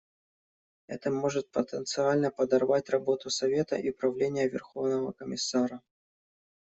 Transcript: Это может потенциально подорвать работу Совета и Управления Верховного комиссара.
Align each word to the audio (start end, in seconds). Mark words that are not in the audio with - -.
Это 0.87 1.11
может 1.11 1.51
потенциально 1.51 2.31
подорвать 2.31 2.89
работу 2.89 3.29
Совета 3.29 3.75
и 3.75 3.91
Управления 3.91 4.47
Верховного 4.49 5.11
комиссара. 5.11 5.79